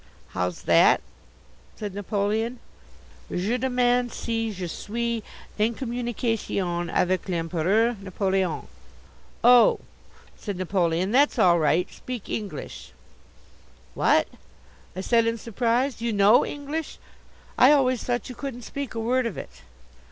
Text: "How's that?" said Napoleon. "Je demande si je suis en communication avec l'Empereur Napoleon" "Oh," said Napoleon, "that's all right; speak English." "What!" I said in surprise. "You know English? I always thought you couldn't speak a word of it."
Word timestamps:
"How's 0.29 0.63
that?" 0.63 0.99
said 1.75 1.93
Napoleon. 1.93 2.57
"Je 3.29 3.55
demande 3.59 4.11
si 4.11 4.51
je 4.51 4.67
suis 4.67 5.21
en 5.59 5.73
communication 5.75 6.89
avec 6.89 7.29
l'Empereur 7.29 7.95
Napoleon" 8.01 8.67
"Oh," 9.59 9.79
said 10.35 10.57
Napoleon, 10.57 11.11
"that's 11.11 11.37
all 11.37 11.59
right; 11.59 11.87
speak 11.93 12.29
English." 12.29 12.93
"What!" 13.93 14.27
I 14.95 15.01
said 15.01 15.27
in 15.27 15.37
surprise. 15.37 16.01
"You 16.01 16.13
know 16.13 16.43
English? 16.43 16.97
I 17.55 17.71
always 17.71 18.03
thought 18.03 18.27
you 18.27 18.33
couldn't 18.33 18.63
speak 18.63 18.95
a 18.95 18.99
word 18.99 19.27
of 19.27 19.37
it." 19.37 19.61